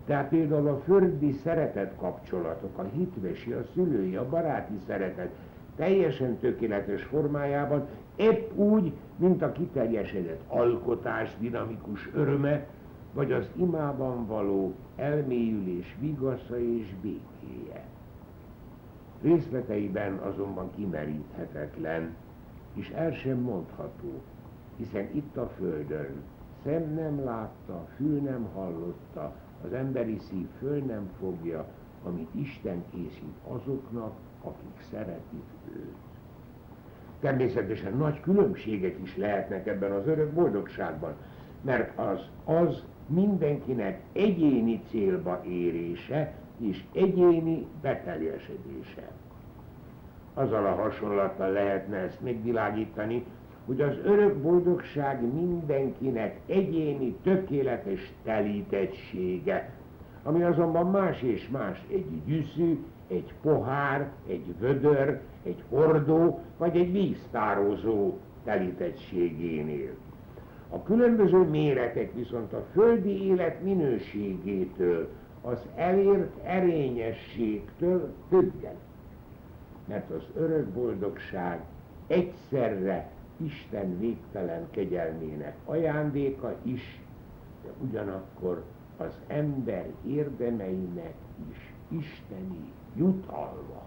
[0.07, 5.35] Tehát például a földi szeretet kapcsolatok, a hitvesi, a szülői, a baráti szeretet
[5.77, 12.67] teljesen tökéletes formájában, épp úgy, mint a kiteljesedett alkotás dinamikus öröme,
[13.13, 17.85] vagy az imában való elmélyülés vigasza és békéje.
[19.23, 22.15] Részleteiben azonban kimeríthetetlen,
[22.75, 24.23] és el sem mondható,
[24.77, 26.23] hiszen itt a Földön
[26.65, 31.67] szem nem látta, fül nem hallotta, az emberi szív föl nem fogja,
[32.05, 35.97] amit Isten készít azoknak, akik szeretik őt.
[37.21, 41.15] Természetesen nagy különbségek is lehetnek ebben az örök boldogságban,
[41.63, 49.11] mert az az mindenkinek egyéni célba érése és egyéni beteljesedése.
[50.35, 53.25] Azzal a hasonlattal lehetne ezt megvilágítani,
[53.67, 59.73] hogy az örök boldogság mindenkinek egyéni, tökéletes telítettsége,
[60.23, 66.93] ami azonban más és más egy gyűszű, egy pohár, egy vödör, egy hordó vagy egy
[66.93, 69.95] víztározó telítettségénél.
[70.71, 75.09] A különböző méretek viszont a földi élet minőségétől,
[75.43, 78.75] az elért erényességtől függen.
[79.85, 81.61] Mert az örök boldogság
[82.07, 87.01] egyszerre Isten végtelen kegyelmének ajándéka is,
[87.65, 88.63] de ugyanakkor
[88.97, 91.15] az ember érdemeinek
[91.51, 93.83] is isteni jutalma.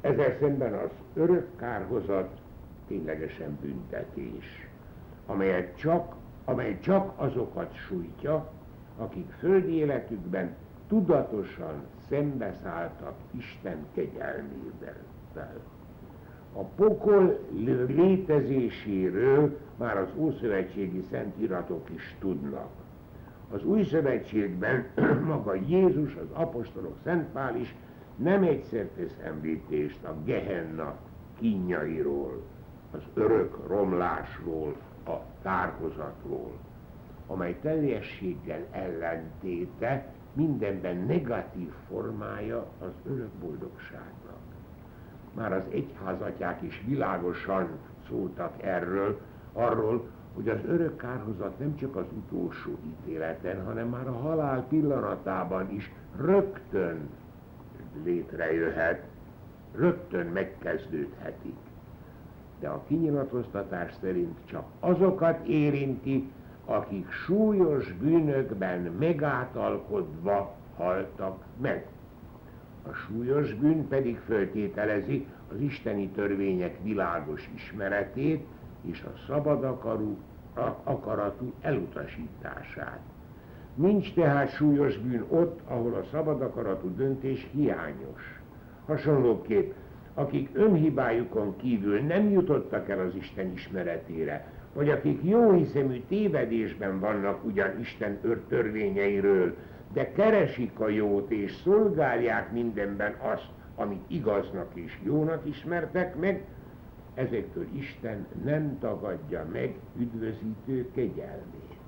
[0.00, 2.40] Ezzel szemben az örök kárhozat
[2.88, 4.68] ténylegesen büntetés,
[5.26, 6.14] amelyet csak,
[6.44, 8.50] amely csak azokat sújtja,
[8.98, 10.54] akik földi életükben
[10.88, 14.96] tudatosan szembeszálltak Isten kegyelmével.
[16.52, 17.38] A pokol
[17.86, 22.70] létezéséről már az Ószövetségi Szentiratok is tudnak.
[23.50, 24.86] Az Új Szövetségben
[25.26, 27.74] maga Jézus, az apostolok, Szent Pál is
[28.16, 30.96] nem egyszer tesz említést a Gehenna
[31.38, 32.42] kínjairól,
[32.90, 34.76] az örök romlásról,
[35.06, 36.52] a tárhozatról,
[37.26, 44.38] amely teljességgel ellentéte mindenben negatív formája az örök boldogságnak.
[45.34, 47.68] Már az egyházatják is világosan
[48.08, 49.20] szóltak erről,
[49.52, 55.70] arról, hogy az örök kárhozat nem csak az utolsó ítéleten, hanem már a halál pillanatában
[55.70, 57.08] is rögtön
[58.04, 59.04] létrejöhet,
[59.74, 61.56] rögtön megkezdődhetik.
[62.60, 66.30] De a kinyilatkoztatás szerint csak azokat érinti,
[66.64, 71.86] akik súlyos bűnökben megátalkodva haltak meg.
[72.82, 78.46] A súlyos bűn pedig föltételezi az isteni törvények világos ismeretét
[78.82, 80.16] és a szabad akarú,
[80.84, 83.00] akaratú elutasítását.
[83.74, 88.40] Nincs tehát súlyos bűn ott, ahol a szabad akaratú döntés hiányos.
[88.86, 89.72] Hasonlóképp,
[90.18, 97.80] akik önhibájukon kívül nem jutottak el az Isten ismeretére, vagy akik jóhiszemű tévedésben vannak ugyan
[97.80, 99.56] Isten törvényeiről,
[99.92, 106.44] de keresik a jót és szolgálják mindenben azt, amit igaznak és jónak ismertek meg,
[107.14, 111.78] ezektől Isten nem tagadja meg üdvözítő kegyelmét.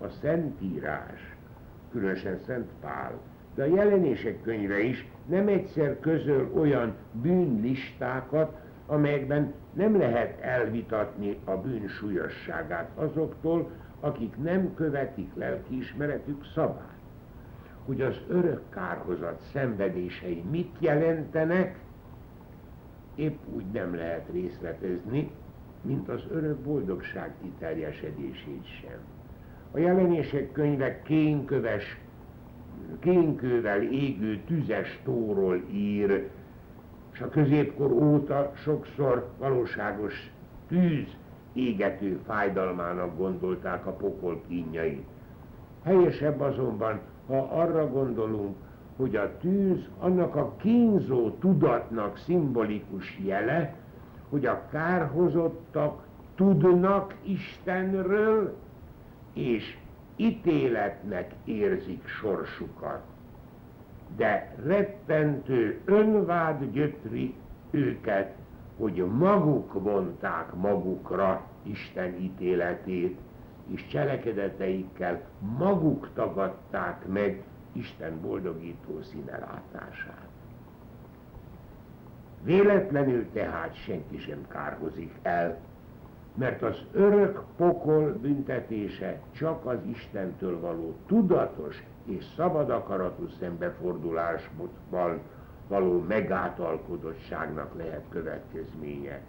[0.00, 1.36] A Szentírás,
[1.90, 3.18] különösen Szent Pál,
[3.58, 11.56] de a jelenések könyve is nem egyszer közöl olyan bűnlistákat, amelyekben nem lehet elvitatni a
[11.56, 16.98] bűn súlyosságát azoktól, akik nem követik lelkiismeretük szabát.
[17.84, 21.78] Hogy az örök kárhozat szenvedései mit jelentenek,
[23.14, 25.30] épp úgy nem lehet részletezni,
[25.82, 28.98] mint az örök boldogság kiteljesedését sem.
[29.70, 31.98] A jelenések könyve kénköves,
[33.00, 36.28] kénkővel égő tüzes tóról ír,
[37.12, 40.30] és a középkor óta sokszor valóságos
[40.68, 41.16] tűz
[41.52, 45.06] égető fájdalmának gondolták a pokol kínjait.
[45.84, 48.56] Helyesebb azonban, ha arra gondolunk,
[48.96, 53.74] hogy a tűz annak a kínzó tudatnak szimbolikus jele,
[54.28, 58.56] hogy a kárhozottak tudnak Istenről,
[59.32, 59.76] és
[60.18, 63.02] ítéletnek érzik sorsukat.
[64.16, 67.34] De rettentő önvád gyötri
[67.70, 68.34] őket,
[68.78, 73.18] hogy maguk vonták magukra Isten ítéletét,
[73.66, 75.20] és cselekedeteikkel
[75.58, 77.42] maguk tagadták meg
[77.72, 80.28] Isten boldogító színelátását.
[82.42, 85.58] Véletlenül tehát senki sem kárhozik el,
[86.38, 95.20] mert az örök pokol büntetése csak az Istentől való tudatos és szabad akaratú szembefordulásban
[95.68, 99.20] való megátalkodottságnak lehet következménye.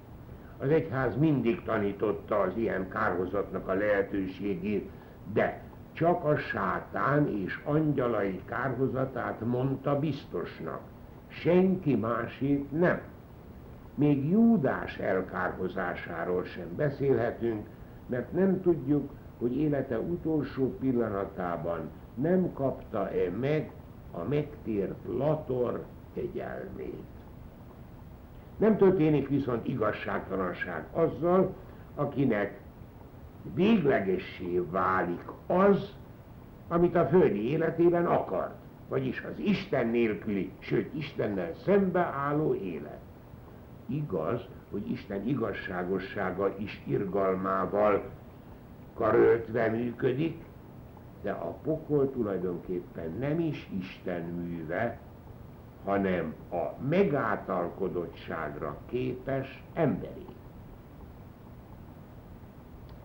[0.57, 4.89] Az egyház mindig tanította az ilyen kárhozatnak a lehetőségét,
[5.33, 5.61] de
[5.93, 10.81] csak a sátán és angyalai kárhozatát mondta biztosnak,
[11.27, 13.01] senki másét nem.
[13.99, 17.67] Még Júdás elkárhozásáról sem beszélhetünk,
[18.07, 23.71] mert nem tudjuk, hogy élete utolsó pillanatában nem kapta-e meg
[24.11, 27.03] a megtért Lator kegyelmét.
[28.57, 31.55] Nem történik viszont igazságtalanság azzal,
[31.95, 32.59] akinek
[33.53, 35.95] véglegessé válik az,
[36.67, 38.55] amit a földi életében akar,
[38.87, 42.98] vagyis az Isten nélküli, sőt Istennel szembeálló élet.
[43.89, 48.03] Igaz, hogy Isten igazságossága is irgalmával
[48.93, 50.43] karöltve működik,
[51.21, 54.99] de a pokol tulajdonképpen nem is Isten műve,
[55.83, 60.25] hanem a megáltalkodottságra képes emberi.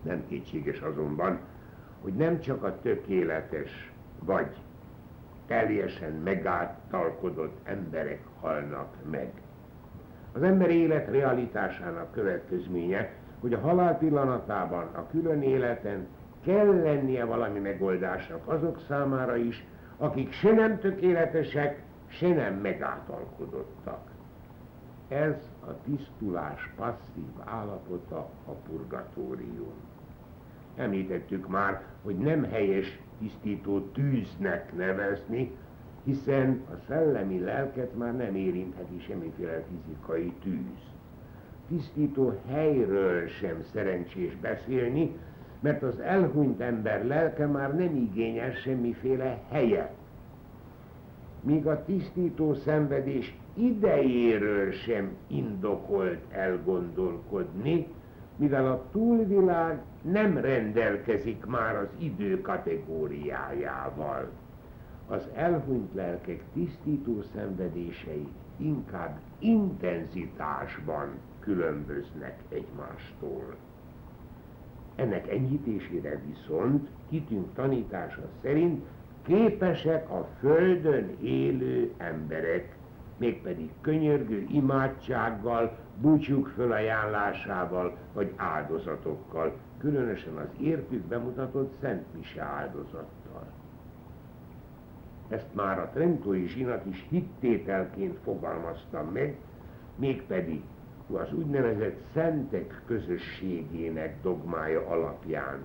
[0.03, 1.39] Nem kétséges azonban,
[2.03, 4.57] hogy nem csak a tökéletes vagy
[5.47, 9.33] teljesen megáltalkodott emberek halnak meg.
[10.35, 16.07] Az ember élet realitásának következménye, hogy a halál pillanatában, a külön életen
[16.45, 19.67] kell lennie valami megoldásnak azok számára is,
[19.97, 24.11] akik se nem tökéletesek, se nem megáltalkodottak.
[25.09, 29.75] Ez a tisztulás passzív állapota a purgatórium.
[30.77, 35.57] Említettük már, hogy nem helyes tisztító tűznek nevezni,
[36.05, 40.93] hiszen a szellemi lelket már nem érintheti semmiféle fizikai tűz.
[41.69, 45.17] Tisztító helyről sem szerencsés beszélni,
[45.61, 49.93] mert az elhunyt ember lelke már nem igényel semmiféle helyet.
[51.41, 57.87] Míg a tisztító szenvedés idejéről sem indokolt elgondolkodni,
[58.37, 64.29] mivel a túlvilág nem rendelkezik már az idő kategóriájával.
[65.09, 71.09] Az elhunyt lelkek tisztító szenvedései inkább intenzitásban
[71.41, 73.55] különböznek egymástól.
[74.95, 78.85] Ennek enyhítésére viszont kitűnk tanítása szerint
[79.23, 82.77] képesek a földön élő emberek,
[83.17, 93.24] mégpedig könyörgő imádsággal, búcsúk fölajánlásával vagy áldozatokkal, különösen az értük bemutatott Szent Mise áldozattal.
[95.29, 99.37] Ezt már a Trentói zsinat is hittételként fogalmazta meg,
[99.97, 100.61] mégpedig
[101.13, 105.59] az úgynevezett szentek közösségének dogmája alapján.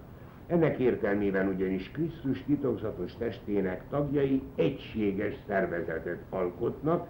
[0.48, 7.08] Ennek értelmében ugyanis Krisztus titokzatos testének tagjai egységes szervezetet alkotnak,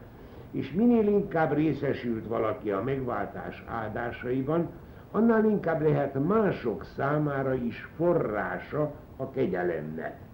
[0.51, 4.69] és minél inkább részesült valaki a megváltás áldásaiban,
[5.11, 10.28] annál inkább lehet mások számára is forrása a kegyelemnek.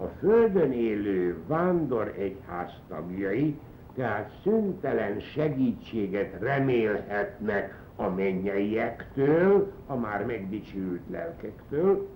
[0.00, 3.58] A földön élő vándor egyház tagjai
[3.94, 12.08] tehát szüntelen segítséget remélhetnek a mennyeiektől, a már megdicsült lelkektől,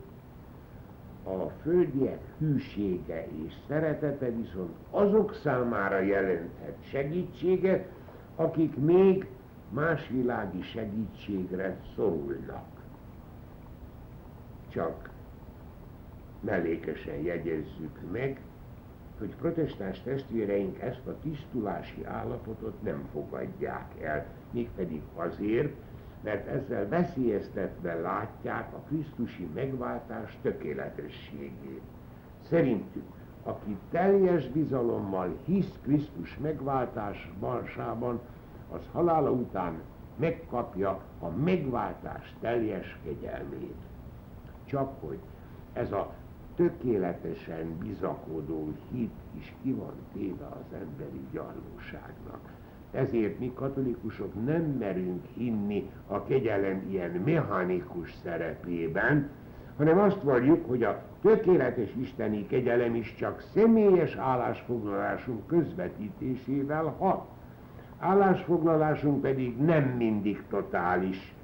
[1.24, 7.88] a földiek hűsége és szeretete viszont azok számára jelenthet segítséget,
[8.36, 9.26] akik még
[9.68, 12.68] más világi segítségre szorulnak.
[14.68, 15.09] Csak
[16.40, 18.40] mellékesen jegyezzük meg,
[19.18, 25.74] hogy protestáns testvéreink ezt a tisztulási állapotot nem fogadják el, mégpedig azért,
[26.22, 31.82] mert ezzel veszélyeztetve látják a Krisztusi megváltás tökéletességét.
[32.48, 33.04] Szerintük,
[33.42, 38.20] aki teljes bizalommal hisz Krisztus megváltásban,
[38.72, 39.80] az halála után
[40.16, 43.76] megkapja a megváltás teljes kegyelmét.
[44.64, 45.18] Csak hogy
[45.72, 46.12] ez a
[46.60, 52.40] tökéletesen bizakodó hit is ki van téve az emberi gyarlóságnak.
[52.90, 59.30] Ezért mi katolikusok nem merünk hinni a kegyelem ilyen mechanikus szerepében,
[59.76, 67.28] hanem azt valljuk, hogy a tökéletes isteni kegyelem is csak személyes állásfoglalásunk közvetítésével hat.
[67.98, 71.34] Állásfoglalásunk pedig nem mindig totális,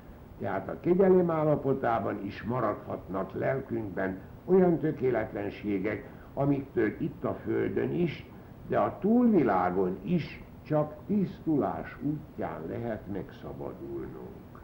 [0.40, 8.26] tehát a kegyelem állapotában is maradhatnak lelkünkben olyan tökéletlenségek, amiktől itt a Földön is,
[8.68, 14.62] de a túlvilágon is csak tisztulás útján lehet megszabadulnunk.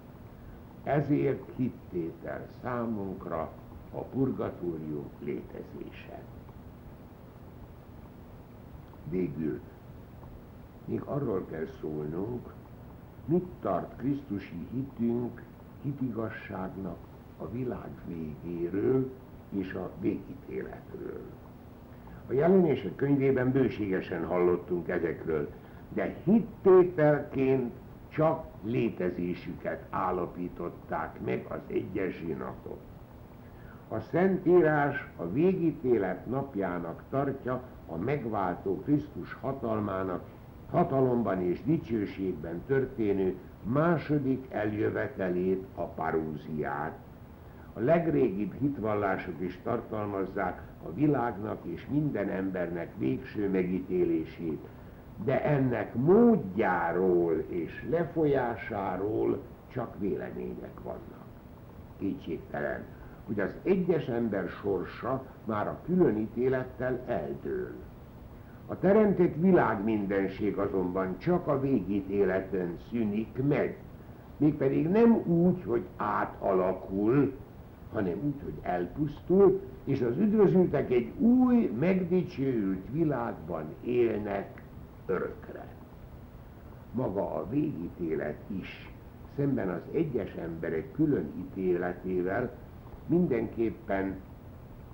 [0.85, 3.51] Ezért hittétel számunkra
[3.93, 6.22] a purgatórium létezése.
[9.11, 9.61] Végül
[10.85, 12.53] még arról kell szólnunk,
[13.24, 15.43] mit tart Krisztusi hitünk
[15.83, 16.97] hitigasságnak
[17.39, 19.11] a világ végéről
[19.59, 21.21] és a végítéletről.
[22.29, 25.49] A jelenések könyvében bőségesen hallottunk ezekről,
[25.89, 27.73] de hittételként
[28.09, 32.79] csak létezésüket állapították meg az egyes zsinatok.
[33.89, 40.23] A Szentírás a végítélet napjának tartja a megváltó Krisztus hatalmának
[40.71, 46.99] hatalomban és dicsőségben történő második eljövetelét, a parúziát.
[47.75, 54.66] A legrégibb hitvallások is tartalmazzák a világnak és minden embernek végső megítélését,
[55.25, 59.43] de ennek módjáról és lefolyásáról
[59.73, 61.27] csak vélemények vannak.
[61.99, 62.85] Kétségtelen,
[63.27, 67.73] hogy az egyes ember sorsa már a külön ítélettel eldől.
[68.66, 73.79] A teremtett világ mindenség azonban csak a végítéleten szűnik meg,
[74.37, 77.33] mégpedig nem úgy, hogy átalakul,
[77.93, 84.62] hanem úgy, hogy elpusztul, és az üdvözültek egy új, megdicsőült világban élnek
[85.07, 85.66] örökre.
[86.93, 88.90] Maga a végítélet is,
[89.36, 92.51] szemben az egyes emberek külön ítéletével
[93.07, 94.14] mindenképpen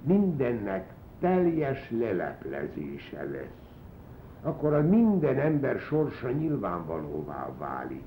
[0.03, 3.67] mindennek teljes leleplezése lesz.
[4.43, 8.03] akkor a minden ember sorsa nyilvánvalóvá válik.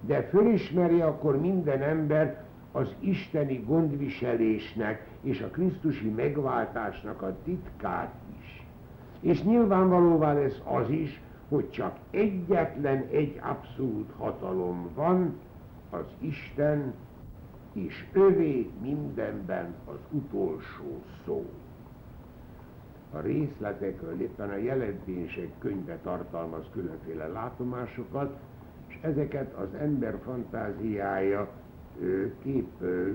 [0.00, 2.44] De fölismeri akkor minden ember
[2.78, 8.66] az isteni gondviselésnek és a Krisztusi megváltásnak a titkát is.
[9.20, 15.38] És nyilvánvalóvá lesz az is, hogy csak egyetlen egy abszolút hatalom van,
[15.90, 16.94] az Isten,
[17.72, 21.46] és övé mindenben az utolsó szó.
[23.12, 28.38] A részletekről éppen a jelentések könyve tartalmaz különféle látomásokat,
[28.86, 31.48] és ezeket az ember fantáziája
[32.42, 32.68] kép,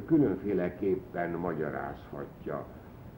[0.06, 2.66] különféleképpen magyarázhatja.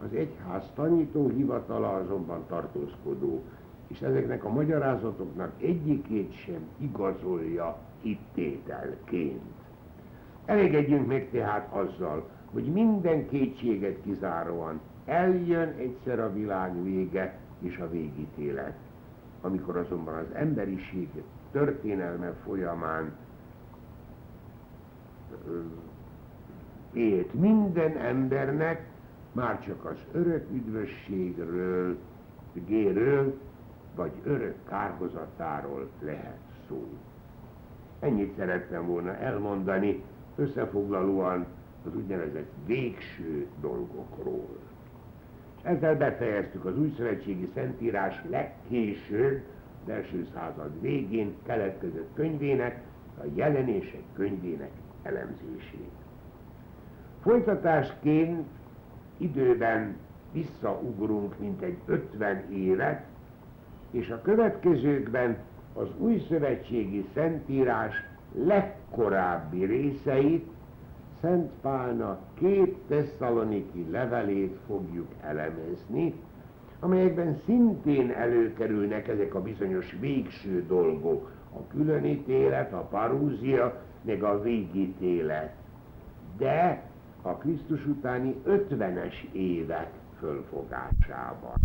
[0.04, 3.44] Az egyház tanító hivatala azonban tartózkodó,
[3.88, 9.42] és ezeknek a magyarázatoknak egyikét sem igazolja hittételként.
[10.46, 17.90] Elégedjünk meg tehát azzal, hogy minden kétséget kizáróan eljön egyszer a világ vége és a
[17.90, 18.78] végítélet.
[19.42, 21.10] Amikor azonban az emberiség
[21.52, 23.14] történelme folyamán
[26.94, 28.88] élt minden embernek,
[29.32, 31.98] már csak az örök üdvösségről,
[32.66, 33.40] géről,
[33.96, 36.88] vagy örök kárhozatáról lehet szó.
[38.00, 40.04] Ennyit szerettem volna elmondani,
[40.36, 41.46] összefoglalóan
[41.86, 44.58] az úgynevezett végső dolgokról.
[45.62, 49.42] Ezzel befejeztük az újszövetségi szentírás legkésőbb,
[49.88, 52.84] első század végén keletkezett könyvének,
[53.22, 54.72] a jelenések könyvének
[55.06, 55.92] elemzését.
[57.22, 58.48] Folytatásként
[59.18, 59.96] időben
[60.32, 63.04] visszaugrunk mintegy 50 évet,
[63.92, 65.38] és a következőkben
[65.74, 67.94] az új szövetségi szentírás
[68.34, 70.54] legkorábbi részeit,
[71.22, 76.14] Szent Pálnak két tesszaloniki levelét fogjuk elemezni,
[76.80, 85.54] amelyekben szintén előkerülnek ezek a bizonyos végső dolgok, a különítélet, a parúzia, meg a végítélet.
[86.38, 86.84] De
[87.22, 89.90] a Krisztus utáni 50-es évek
[90.20, 91.62] fölfogásában.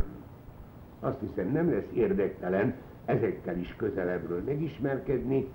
[1.01, 2.74] Azt hiszem nem lesz érdektelen
[3.05, 5.49] ezekkel is közelebbről megismerkedni,